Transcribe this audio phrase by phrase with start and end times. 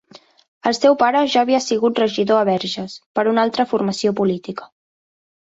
[0.69, 4.69] El seu pare ja havia sigut regidor a Verges, per una altra formació política.